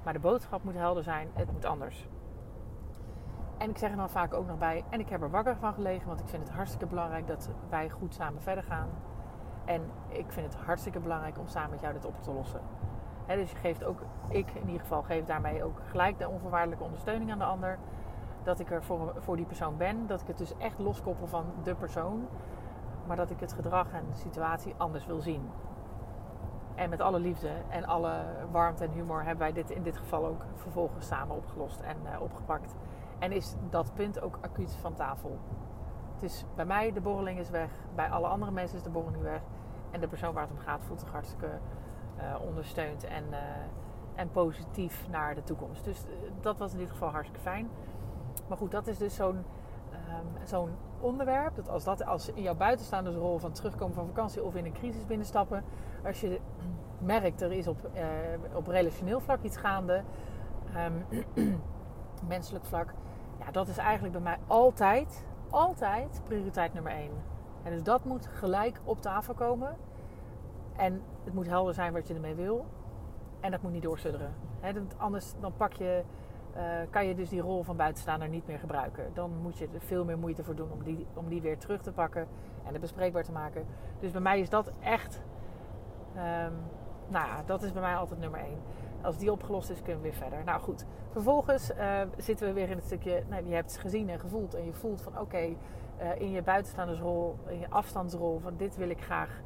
Maar 0.03 0.13
de 0.13 0.19
boodschap 0.19 0.63
moet 0.63 0.75
helder 0.75 1.03
zijn, 1.03 1.29
het 1.33 1.51
moet 1.51 1.65
anders. 1.65 2.07
En 3.57 3.69
ik 3.69 3.77
zeg 3.77 3.89
er 3.91 3.97
dan 3.97 4.09
vaak 4.09 4.33
ook 4.33 4.47
nog 4.47 4.57
bij, 4.57 4.83
en 4.89 4.99
ik 4.99 5.09
heb 5.09 5.21
er 5.21 5.29
wakker 5.29 5.55
van 5.55 5.73
gelegen, 5.73 6.07
want 6.07 6.19
ik 6.19 6.27
vind 6.27 6.43
het 6.43 6.51
hartstikke 6.51 6.85
belangrijk 6.85 7.27
dat 7.27 7.49
wij 7.69 7.89
goed 7.89 8.13
samen 8.13 8.41
verder 8.41 8.63
gaan. 8.63 8.89
En 9.65 9.81
ik 10.07 10.31
vind 10.31 10.53
het 10.53 10.63
hartstikke 10.63 10.99
belangrijk 10.99 11.39
om 11.39 11.47
samen 11.47 11.69
met 11.69 11.81
jou 11.81 11.93
dit 11.93 12.05
op 12.05 12.21
te 12.21 12.31
lossen. 12.31 12.61
dus 13.27 13.51
je 13.51 13.57
geeft 13.57 13.83
ook, 13.83 13.99
ik 14.29 14.51
in 14.53 14.65
ieder 14.65 14.81
geval, 14.81 15.03
geef 15.03 15.25
daarmee 15.25 15.63
ook 15.63 15.79
gelijk 15.89 16.19
de 16.19 16.29
onvoorwaardelijke 16.29 16.83
ondersteuning 16.83 17.31
aan 17.31 17.37
de 17.37 17.45
ander. 17.45 17.77
Dat 18.43 18.59
ik 18.59 18.71
er 18.71 18.83
voor, 18.83 19.13
voor 19.17 19.35
die 19.35 19.45
persoon 19.45 19.77
ben. 19.77 20.07
Dat 20.07 20.21
ik 20.21 20.27
het 20.27 20.37
dus 20.37 20.57
echt 20.57 20.79
loskoppel 20.79 21.27
van 21.27 21.45
de 21.63 21.75
persoon. 21.75 22.27
Maar 23.07 23.15
dat 23.15 23.29
ik 23.29 23.39
het 23.39 23.53
gedrag 23.53 23.91
en 23.91 24.03
de 24.11 24.17
situatie 24.17 24.73
anders 24.77 25.05
wil 25.05 25.19
zien. 25.19 25.49
En 26.77 26.89
met 26.89 27.01
alle 27.01 27.19
liefde 27.19 27.49
en 27.69 27.85
alle 27.85 28.23
warmte 28.51 28.83
en 28.83 28.91
humor 28.91 29.17
hebben 29.17 29.37
wij 29.37 29.53
dit 29.53 29.69
in 29.69 29.83
dit 29.83 29.97
geval 29.97 30.25
ook 30.25 30.41
vervolgens 30.55 31.07
samen 31.07 31.35
opgelost 31.35 31.79
en 31.79 31.97
uh, 32.03 32.21
opgepakt. 32.21 32.75
En 33.19 33.31
is 33.31 33.55
dat 33.69 33.93
punt 33.93 34.21
ook 34.21 34.37
acuut 34.41 34.75
van 34.81 34.93
tafel. 34.93 35.39
Het 36.13 36.23
is 36.23 36.45
bij 36.55 36.65
mij, 36.65 36.93
de 36.93 37.01
borreling 37.01 37.39
is 37.39 37.49
weg. 37.49 37.71
Bij 37.95 38.09
alle 38.09 38.27
andere 38.27 38.51
mensen 38.51 38.77
is 38.77 38.83
de 38.83 38.89
borreling 38.89 39.23
weg. 39.23 39.41
En 39.91 39.99
de 39.99 40.07
persoon 40.07 40.33
waar 40.33 40.43
het 40.43 40.51
om 40.51 40.59
gaat 40.59 40.83
voelt 40.83 40.99
zich 40.99 41.11
hartstikke 41.11 41.49
uh, 42.17 42.23
ondersteund 42.47 43.03
en, 43.03 43.23
uh, 43.31 43.37
en 44.15 44.31
positief 44.31 45.07
naar 45.09 45.35
de 45.35 45.43
toekomst. 45.43 45.83
Dus 45.83 46.03
dat 46.41 46.57
was 46.57 46.73
in 46.73 46.79
dit 46.79 46.89
geval 46.89 47.09
hartstikke 47.09 47.43
fijn. 47.43 47.69
Maar 48.47 48.57
goed, 48.57 48.71
dat 48.71 48.87
is 48.87 48.97
dus 48.97 49.15
zo'n 49.15 49.35
um, 49.91 50.45
zo'n 50.45 50.69
onderwerp. 50.99 51.55
Dat 51.55 51.69
als 51.69 51.83
dat 51.83 52.05
als 52.05 52.29
in 52.29 52.41
jouw 52.41 52.55
buitenstaande 52.55 53.15
rol 53.15 53.37
van 53.37 53.51
terugkomen 53.51 53.95
van 53.95 54.07
vakantie 54.07 54.43
of 54.43 54.55
in 54.55 54.65
een 54.65 54.73
crisis 54.73 55.05
binnenstappen. 55.05 55.63
Als 56.05 56.21
je 56.21 56.39
merkt 56.99 57.41
er 57.41 57.51
is 57.51 57.67
op, 57.67 57.89
uh, 57.95 58.01
op 58.53 58.67
relationeel 58.67 59.19
vlak 59.19 59.43
iets 59.43 59.57
gaande. 59.57 60.03
Um, 61.35 61.59
menselijk 62.27 62.65
vlak. 62.65 62.93
Ja, 63.39 63.51
dat 63.51 63.67
is 63.67 63.77
eigenlijk 63.77 64.13
bij 64.13 64.23
mij 64.23 64.37
altijd, 64.47 65.25
altijd 65.49 66.21
prioriteit 66.23 66.73
nummer 66.73 66.91
één. 66.91 67.11
En 67.63 67.71
dus 67.71 67.83
dat 67.83 68.05
moet 68.05 68.27
gelijk 68.27 68.79
op 68.83 69.01
tafel 69.01 69.33
komen. 69.33 69.77
En 70.75 71.01
het 71.23 71.33
moet 71.33 71.47
helder 71.47 71.73
zijn 71.73 71.93
wat 71.93 72.07
je 72.07 72.13
ermee 72.13 72.35
wil. 72.35 72.65
En 73.39 73.51
dat 73.51 73.61
moet 73.61 73.71
niet 73.71 73.83
doorsudderen. 73.83 74.33
Anders 74.97 75.33
dan 75.39 75.53
pak 75.57 75.73
je 75.73 76.03
uh, 76.57 76.63
kan 76.89 77.07
je 77.07 77.15
dus 77.15 77.29
die 77.29 77.41
rol 77.41 77.63
van 77.63 77.75
buitenstaander 77.75 78.29
niet 78.29 78.47
meer 78.47 78.59
gebruiken. 78.59 79.11
Dan 79.13 79.31
moet 79.41 79.57
je 79.57 79.67
er 79.73 79.81
veel 79.81 80.05
meer 80.05 80.17
moeite 80.17 80.43
voor 80.43 80.55
doen 80.55 80.71
om 80.71 80.83
die, 80.83 81.05
om 81.13 81.29
die 81.29 81.41
weer 81.41 81.57
terug 81.57 81.81
te 81.81 81.91
pakken 81.91 82.27
en 82.65 82.71
het 82.71 82.81
bespreekbaar 82.81 83.23
te 83.23 83.31
maken. 83.31 83.65
Dus 83.99 84.11
bij 84.11 84.21
mij 84.21 84.39
is 84.39 84.49
dat 84.49 84.71
echt, 84.79 85.21
um, 86.17 86.53
nou 87.07 87.27
ja, 87.27 87.43
dat 87.45 87.63
is 87.63 87.71
bij 87.71 87.81
mij 87.81 87.95
altijd 87.95 88.19
nummer 88.19 88.39
één. 88.39 88.59
Als 89.01 89.17
die 89.17 89.31
opgelost 89.31 89.69
is, 89.69 89.81
kunnen 89.81 90.01
we 90.01 90.09
weer 90.09 90.17
verder. 90.17 90.43
Nou 90.43 90.61
goed, 90.61 90.85
vervolgens 91.11 91.71
uh, 91.71 92.01
zitten 92.17 92.47
we 92.47 92.53
weer 92.53 92.69
in 92.69 92.75
het 92.75 92.85
stukje, 92.85 93.23
nou, 93.29 93.47
je 93.47 93.53
hebt 93.53 93.77
gezien 93.77 94.09
en 94.09 94.19
gevoeld 94.19 94.53
en 94.53 94.65
je 94.65 94.73
voelt 94.73 95.01
van 95.01 95.19
oké, 95.19 95.37
uh, 95.37 96.21
in 96.21 96.31
je 96.31 96.41
buitenstaandersrol, 96.41 97.35
in 97.47 97.59
je 97.59 97.69
afstandsrol, 97.69 98.39
van 98.39 98.53
dit 98.57 98.75
wil 98.75 98.89
ik 98.89 99.01
graag 99.01 99.41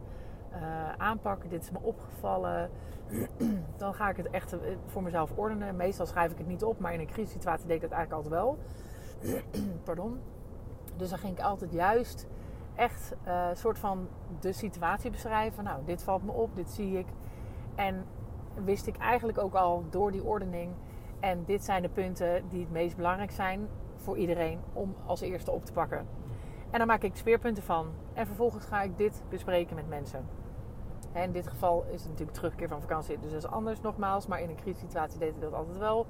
uh, 0.54 0.94
aanpakken, 0.98 1.50
dit 1.50 1.64
is 1.64 1.72
me 1.72 1.80
opgevallen. 1.82 2.70
dan 3.78 3.94
ga 3.94 4.10
ik 4.10 4.18
het 4.18 4.30
echt 4.30 4.54
eh, 4.54 4.60
voor 4.86 5.04
mezelf 5.04 5.32
ordenen. 5.36 5.76
Meestal 5.76 6.06
schrijf 6.06 6.32
ik 6.32 6.38
het 6.38 6.48
niet 6.48 6.64
op, 6.64 6.80
maar 6.80 6.94
in 6.94 7.00
een 7.00 7.08
crisissituatie 7.08 7.68
deed 7.68 7.76
ik 7.76 7.82
dat 7.82 7.92
eigenlijk 7.92 8.24
altijd 8.24 8.42
wel. 8.42 8.58
Pardon. 9.84 10.20
Dus 10.96 11.10
dan 11.10 11.20
ging 11.20 11.38
ik 11.38 11.44
altijd 11.44 11.72
juist 11.72 12.28
echt 12.76 13.16
een 13.24 13.34
uh, 13.34 13.48
soort 13.54 13.80
van 13.80 14.08
de 14.40 14.52
situatie 14.52 15.12
beschrijven. 15.12 15.64
Nou, 15.64 15.86
dit 15.86 16.04
valt 16.04 16.24
me 16.24 16.32
op, 16.32 16.56
dit 16.56 16.70
zie 16.70 16.98
ik. 16.98 17.08
En 17.76 18.06
wist 18.64 18.88
ik 18.88 18.98
eigenlijk 18.98 19.38
ook 19.38 19.54
al 19.54 19.84
door 19.90 20.12
die 20.12 20.24
ordening. 20.24 20.72
En 21.20 21.44
dit 21.46 21.64
zijn 21.64 21.82
de 21.82 21.90
punten 21.90 22.44
die 22.50 22.60
het 22.60 22.72
meest 22.72 22.96
belangrijk 22.96 23.32
zijn 23.32 23.68
voor 23.96 24.18
iedereen 24.18 24.60
om 24.74 24.96
als 25.06 25.22
eerste 25.22 25.52
op 25.52 25.66
te 25.66 25.72
pakken. 25.72 26.08
En 26.70 26.78
dan 26.78 26.88
maak 26.88 27.04
ik 27.04 27.16
speerpunten 27.16 27.64
van. 27.64 27.88
En 28.14 28.26
vervolgens 28.26 28.66
ga 28.66 28.82
ik 28.82 28.98
dit 28.98 29.24
bespreken 29.30 29.76
met 29.76 29.90
mensen. 29.90 30.26
in 31.14 31.32
dit 31.32 31.48
geval 31.48 31.86
is 31.90 32.02
het 32.02 32.10
natuurlijk 32.10 32.38
terugkeer 32.38 32.68
van 32.68 32.82
vakantie, 32.82 33.20
dus 33.20 33.32
dat 33.32 33.44
is 33.44 33.50
anders 33.50 33.82
nogmaals. 33.82 34.28
Maar 34.28 34.42
in 34.42 34.50
een 34.50 34.56
crisissituatie 34.56 35.20
deed 35.20 35.36
ik 35.36 35.42
dat 35.42 35.54
altijd 35.54 35.78
wel. 35.78 36.06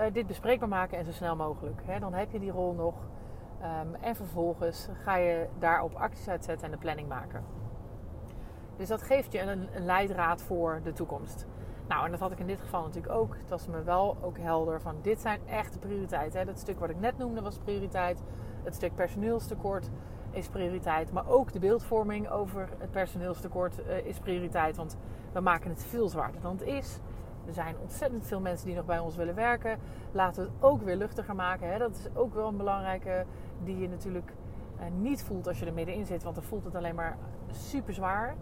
Uh, 0.00 0.06
dit 0.12 0.26
bespreekbaar 0.26 0.68
maken 0.68 0.98
en 0.98 1.04
zo 1.04 1.12
snel 1.12 1.36
mogelijk. 1.36 1.80
He, 1.84 1.98
dan 1.98 2.14
heb 2.14 2.30
je 2.32 2.38
die 2.38 2.50
rol 2.50 2.72
nog. 2.74 2.94
Um, 3.62 3.94
en 3.94 4.16
vervolgens 4.16 4.88
ga 5.02 5.16
je 5.16 5.46
daarop 5.58 5.94
acties 5.94 6.28
uitzetten 6.28 6.66
en 6.66 6.72
de 6.72 6.78
planning 6.78 7.08
maken. 7.08 7.44
Dus 8.76 8.88
dat 8.88 9.02
geeft 9.02 9.32
je 9.32 9.40
een, 9.40 9.68
een 9.72 9.84
leidraad 9.84 10.42
voor 10.42 10.80
de 10.82 10.92
toekomst. 10.92 11.46
Nou, 11.88 12.04
en 12.04 12.10
dat 12.10 12.20
had 12.20 12.32
ik 12.32 12.38
in 12.38 12.46
dit 12.46 12.60
geval 12.60 12.82
natuurlijk 12.82 13.12
ook. 13.12 13.36
Het 13.36 13.48
was 13.48 13.66
me 13.66 13.82
wel 13.82 14.16
ook 14.20 14.38
helder 14.38 14.80
van 14.80 14.96
dit 15.02 15.20
zijn 15.20 15.40
echt 15.46 15.80
prioriteiten. 15.80 16.46
Dat 16.46 16.58
stuk 16.58 16.78
wat 16.78 16.90
ik 16.90 17.00
net 17.00 17.18
noemde 17.18 17.40
was 17.40 17.58
prioriteit. 17.58 18.22
Het 18.62 18.74
stuk 18.74 18.94
personeelstekort 18.94 19.90
is 20.30 20.48
prioriteit. 20.48 21.12
Maar 21.12 21.28
ook 21.28 21.52
de 21.52 21.58
beeldvorming 21.58 22.28
over 22.28 22.68
het 22.78 22.90
personeelstekort 22.90 23.80
uh, 23.80 24.06
is 24.06 24.18
prioriteit. 24.18 24.76
Want 24.76 24.96
we 25.32 25.40
maken 25.40 25.70
het 25.70 25.84
veel 25.84 26.08
zwaarder 26.08 26.40
dan 26.40 26.52
het 26.52 26.66
is. 26.66 26.98
Er 27.50 27.56
zijn 27.56 27.76
ontzettend 27.80 28.26
veel 28.26 28.40
mensen 28.40 28.66
die 28.66 28.76
nog 28.76 28.84
bij 28.84 28.98
ons 28.98 29.16
willen 29.16 29.34
werken. 29.34 29.78
Laten 30.12 30.42
we 30.42 30.48
het 30.48 30.62
ook 30.62 30.82
weer 30.82 30.96
luchtiger 30.96 31.34
maken. 31.34 31.72
Hè? 31.72 31.78
Dat 31.78 31.90
is 31.90 32.06
ook 32.14 32.34
wel 32.34 32.48
een 32.48 32.56
belangrijke 32.56 33.24
die 33.64 33.78
je 33.78 33.88
natuurlijk 33.88 34.32
uh, 34.76 34.84
niet 35.00 35.22
voelt 35.22 35.46
als 35.46 35.58
je 35.58 35.66
er 35.66 35.72
middenin 35.72 36.06
zit. 36.06 36.22
Want 36.22 36.34
dan 36.34 36.44
voelt 36.44 36.64
het 36.64 36.74
alleen 36.74 36.94
maar 36.94 37.16
super 37.50 37.94
zwaar. 37.94 38.34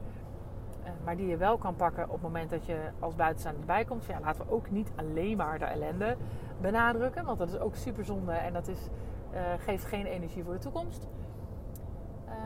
Uh, 0.83 0.91
maar 1.05 1.17
die 1.17 1.27
je 1.27 1.37
wel 1.37 1.59
kan 1.59 1.77
pakken 1.77 2.05
op 2.05 2.13
het 2.13 2.23
moment 2.23 2.51
dat 2.51 2.67
je 2.67 2.79
als 2.99 3.15
buitenstaander 3.15 3.61
erbij 3.61 3.85
komt. 3.85 4.05
Ja, 4.05 4.21
laten 4.21 4.47
we 4.47 4.53
ook 4.53 4.71
niet 4.71 4.93
alleen 4.97 5.37
maar 5.37 5.59
de 5.59 5.65
ellende 5.65 6.17
benadrukken. 6.61 7.25
Want 7.25 7.39
dat 7.39 7.49
is 7.49 7.59
ook 7.59 7.75
super 7.75 8.05
zonde. 8.05 8.33
En 8.33 8.53
dat 8.53 8.69
is 8.69 8.89
uh, 9.35 9.41
geeft 9.59 9.85
geen 9.85 10.07
energie 10.07 10.45
voor 10.45 10.53
de 10.53 10.59
toekomst. 10.59 11.07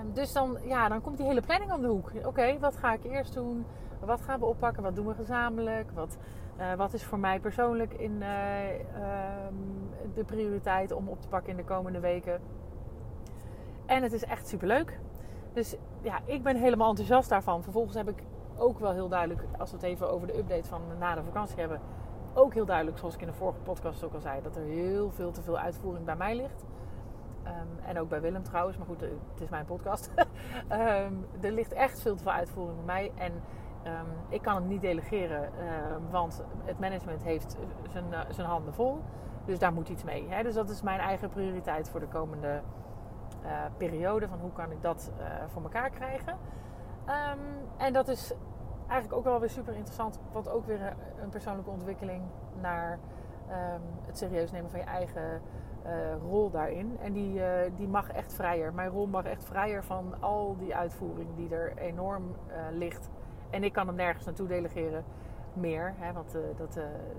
Um, 0.00 0.12
dus 0.12 0.32
dan, 0.32 0.58
ja, 0.64 0.88
dan 0.88 1.00
komt 1.00 1.16
die 1.16 1.26
hele 1.26 1.40
planning 1.40 1.72
om 1.72 1.80
de 1.80 1.88
hoek. 1.88 2.10
Oké, 2.24 2.58
wat 2.58 2.76
ga 2.76 2.92
ik 2.92 3.04
eerst 3.04 3.34
doen? 3.34 3.66
Wat 4.00 4.20
gaan 4.20 4.40
we 4.40 4.46
oppakken? 4.46 4.82
Wat 4.82 4.94
doen 4.94 5.06
we 5.06 5.14
gezamenlijk? 5.14 5.90
Wat, 5.90 6.16
uh, 6.58 6.74
wat 6.74 6.92
is 6.92 7.04
voor 7.04 7.18
mij 7.18 7.40
persoonlijk 7.40 7.92
in 7.92 8.12
uh, 8.12 8.70
um, 9.46 9.90
de 10.14 10.24
prioriteit 10.24 10.92
om 10.92 11.08
op 11.08 11.20
te 11.20 11.28
pakken 11.28 11.50
in 11.50 11.56
de 11.56 11.64
komende 11.64 12.00
weken? 12.00 12.40
En 13.86 14.02
het 14.02 14.12
is 14.12 14.24
echt 14.24 14.48
superleuk. 14.48 15.00
Dus 15.52 15.76
ja, 16.00 16.20
ik 16.24 16.42
ben 16.42 16.56
helemaal 16.56 16.88
enthousiast 16.88 17.28
daarvan. 17.28 17.62
Vervolgens 17.62 17.96
heb 17.96 18.08
ik 18.08 18.22
ook 18.56 18.78
wel 18.78 18.92
heel 18.92 19.08
duidelijk, 19.08 19.44
als 19.58 19.70
we 19.70 19.76
het 19.76 19.86
even 19.86 20.10
over 20.10 20.26
de 20.26 20.38
update 20.38 20.68
van 20.68 20.80
na 20.98 21.14
de 21.14 21.22
vakantie 21.22 21.58
hebben, 21.58 21.80
ook 22.34 22.54
heel 22.54 22.64
duidelijk, 22.64 22.98
zoals 22.98 23.14
ik 23.14 23.20
in 23.20 23.26
de 23.26 23.32
vorige 23.32 23.60
podcast 23.60 24.04
ook 24.04 24.14
al 24.14 24.20
zei, 24.20 24.42
dat 24.42 24.56
er 24.56 24.62
heel 24.62 25.10
veel 25.10 25.30
te 25.30 25.42
veel 25.42 25.58
uitvoering 25.58 26.04
bij 26.04 26.16
mij 26.16 26.36
ligt. 26.36 26.64
Um, 27.46 27.84
en 27.86 27.98
ook 27.98 28.08
bij 28.08 28.20
Willem 28.20 28.42
trouwens, 28.42 28.76
maar 28.76 28.86
goed, 28.86 29.00
het 29.00 29.40
is 29.40 29.48
mijn 29.48 29.64
podcast. 29.64 30.10
um, 30.16 31.26
er 31.40 31.52
ligt 31.52 31.72
echt 31.72 32.00
veel 32.00 32.16
te 32.16 32.22
veel 32.22 32.32
uitvoering 32.32 32.76
bij 32.76 32.84
mij. 32.84 33.12
En 33.14 33.32
um, 33.86 34.06
ik 34.28 34.42
kan 34.42 34.54
het 34.54 34.64
niet 34.64 34.80
delegeren, 34.80 35.50
want 36.10 36.42
het 36.64 36.78
management 36.78 37.22
heeft 37.22 37.56
zijn, 37.90 38.04
uh, 38.10 38.20
zijn 38.28 38.46
handen 38.46 38.74
vol. 38.74 39.02
Dus 39.44 39.58
daar 39.58 39.72
moet 39.72 39.88
iets 39.88 40.04
mee. 40.04 40.28
Hè? 40.28 40.42
Dus 40.42 40.54
dat 40.54 40.70
is 40.70 40.82
mijn 40.82 41.00
eigen 41.00 41.28
prioriteit 41.28 41.88
voor 41.88 42.00
de 42.00 42.08
komende 42.08 42.60
uh, 43.44 43.50
periode. 43.76 44.28
Van 44.28 44.38
hoe 44.38 44.52
kan 44.52 44.70
ik 44.70 44.82
dat 44.82 45.12
voor 45.46 45.62
elkaar 45.62 45.90
krijgen. 45.90 46.36
en 47.76 47.92
dat 47.92 48.08
is 48.08 48.34
eigenlijk 48.86 49.18
ook 49.18 49.24
wel 49.24 49.40
weer 49.40 49.50
super 49.50 49.74
interessant. 49.74 50.20
Want 50.32 50.48
ook 50.48 50.66
weer 50.66 50.96
een 51.22 51.28
persoonlijke 51.28 51.70
ontwikkeling 51.70 52.22
naar 52.60 52.98
het 54.06 54.18
serieus 54.18 54.50
nemen 54.50 54.70
van 54.70 54.80
je 54.80 54.86
eigen 54.86 55.42
rol 56.28 56.50
daarin. 56.50 56.98
En 57.02 57.12
die, 57.12 57.34
uh, 57.34 57.44
die 57.76 57.88
mag 57.88 58.10
echt 58.10 58.34
vrijer. 58.34 58.74
Mijn 58.74 58.90
rol 58.90 59.06
mag 59.06 59.24
echt 59.24 59.44
vrijer 59.44 59.84
van 59.84 60.14
al 60.20 60.56
die 60.58 60.74
uitvoering 60.74 61.28
die 61.36 61.54
er 61.54 61.76
enorm 61.76 62.24
uh, 62.48 62.54
ligt. 62.70 63.10
En 63.50 63.64
ik 63.64 63.72
kan 63.72 63.86
hem 63.86 63.96
nergens 63.96 64.24
naartoe 64.24 64.46
delegeren 64.46 65.04
meer. 65.52 65.94
Hè, 65.96 66.12
want 66.12 66.36
dat, 66.56 66.78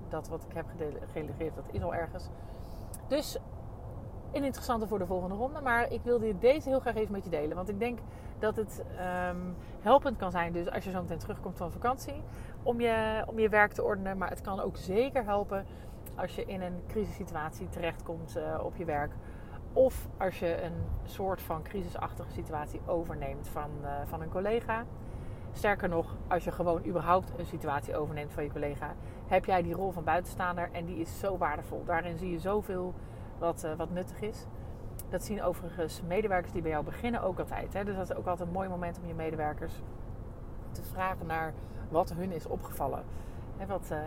dat 0.09 0.27
wat 0.27 0.45
ik 0.49 0.55
heb 0.55 0.65
gedelegeerd, 1.11 1.55
dat 1.55 1.65
is 1.71 1.83
al 1.83 1.93
ergens. 1.93 2.29
Dus 3.07 3.39
een 4.33 4.43
interessante 4.43 4.87
voor 4.87 4.99
de 4.99 5.05
volgende 5.05 5.35
ronde. 5.35 5.61
Maar 5.61 5.91
ik 5.91 6.01
wilde 6.03 6.37
deze 6.37 6.69
heel 6.69 6.79
graag 6.79 6.95
even 6.95 7.11
met 7.11 7.23
je 7.23 7.29
delen. 7.29 7.55
Want 7.55 7.69
ik 7.69 7.79
denk 7.79 7.99
dat 8.39 8.55
het 8.55 8.83
um, 9.29 9.55
helpend 9.81 10.17
kan 10.17 10.31
zijn. 10.31 10.53
Dus 10.53 10.71
als 10.71 10.83
je 10.83 10.91
zo 10.91 11.01
meteen 11.01 11.17
terugkomt 11.17 11.57
van 11.57 11.71
vakantie. 11.71 12.23
Om 12.63 12.81
je, 12.81 13.23
om 13.27 13.39
je 13.39 13.49
werk 13.49 13.71
te 13.71 13.83
ordenen. 13.83 14.17
Maar 14.17 14.29
het 14.29 14.41
kan 14.41 14.59
ook 14.59 14.77
zeker 14.77 15.23
helpen 15.23 15.65
als 16.15 16.35
je 16.35 16.45
in 16.45 16.61
een 16.61 16.81
crisissituatie 16.87 17.69
terechtkomt 17.69 18.37
uh, 18.37 18.63
op 18.63 18.75
je 18.75 18.85
werk. 18.85 19.11
Of 19.73 20.07
als 20.17 20.39
je 20.39 20.61
een 20.61 20.83
soort 21.03 21.41
van 21.41 21.63
crisisachtige 21.63 22.31
situatie 22.31 22.81
overneemt 22.85 23.47
van, 23.47 23.69
uh, 23.81 23.89
van 24.05 24.21
een 24.21 24.29
collega. 24.29 24.85
Sterker 25.51 25.89
nog, 25.89 26.15
als 26.27 26.43
je 26.43 26.51
gewoon 26.51 26.85
überhaupt 26.85 27.31
een 27.37 27.45
situatie 27.45 27.95
overneemt 27.95 28.33
van 28.33 28.43
je 28.43 28.51
collega, 28.51 28.93
heb 29.27 29.45
jij 29.45 29.61
die 29.61 29.73
rol 29.73 29.91
van 29.91 30.03
buitenstaander 30.03 30.69
en 30.71 30.85
die 30.85 30.97
is 30.97 31.19
zo 31.19 31.37
waardevol. 31.37 31.83
Daarin 31.85 32.17
zie 32.17 32.31
je 32.31 32.39
zoveel 32.39 32.93
wat, 33.37 33.63
uh, 33.65 33.73
wat 33.75 33.89
nuttig 33.89 34.21
is. 34.21 34.45
Dat 35.09 35.23
zien 35.23 35.43
overigens 35.43 36.01
medewerkers 36.07 36.51
die 36.51 36.61
bij 36.61 36.71
jou 36.71 36.83
beginnen 36.83 37.21
ook 37.21 37.39
altijd. 37.39 37.73
Hè? 37.73 37.83
Dus 37.83 37.95
dat 37.95 38.09
is 38.09 38.15
ook 38.15 38.27
altijd 38.27 38.47
een 38.47 38.53
mooi 38.53 38.69
moment 38.69 38.99
om 39.01 39.07
je 39.07 39.13
medewerkers 39.13 39.73
te 40.71 40.83
vragen 40.83 41.25
naar 41.25 41.53
wat 41.89 42.13
hun 42.13 42.31
is 42.31 42.45
opgevallen. 42.45 43.03
Hè, 43.57 43.65
wat, 43.65 43.89
uh, 43.91 43.97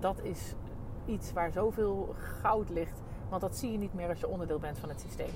dat 0.00 0.22
is 0.22 0.52
iets 1.06 1.32
waar 1.32 1.52
zoveel 1.52 2.14
goud 2.18 2.70
ligt. 2.70 3.02
Want 3.28 3.40
dat 3.40 3.56
zie 3.56 3.72
je 3.72 3.78
niet 3.78 3.94
meer 3.94 4.08
als 4.08 4.20
je 4.20 4.28
onderdeel 4.28 4.58
bent 4.58 4.78
van 4.78 4.88
het 4.88 5.00
systeem. 5.00 5.30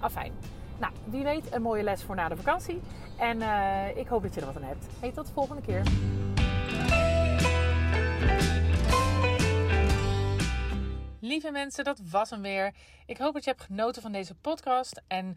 Afijn. 0.00 0.32
Nou, 0.78 0.92
wie 1.04 1.22
weet, 1.22 1.52
een 1.54 1.62
mooie 1.62 1.82
les 1.82 2.02
voor 2.02 2.14
na 2.14 2.28
de 2.28 2.36
vakantie. 2.36 2.80
En 3.18 3.42
eh, 3.42 3.96
ik 3.96 4.06
hoop 4.06 4.22
dat 4.22 4.34
je 4.34 4.40
er 4.40 4.46
wat 4.46 4.56
aan 4.56 4.62
hebt. 4.62 4.86
Hey, 5.00 5.12
tot 5.12 5.26
de 5.26 5.32
volgende 5.32 5.62
keer. 5.62 5.82
Lieve 11.20 11.50
mensen, 11.50 11.84
dat 11.84 12.00
was 12.10 12.30
hem 12.30 12.42
weer. 12.42 12.74
Ik 13.06 13.18
hoop 13.18 13.32
dat 13.32 13.44
je 13.44 13.50
hebt 13.50 13.62
genoten 13.62 14.02
van 14.02 14.12
deze 14.12 14.34
podcast. 14.34 15.02
En 15.06 15.36